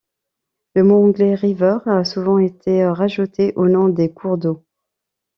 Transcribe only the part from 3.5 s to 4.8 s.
au nom des cours d'eau.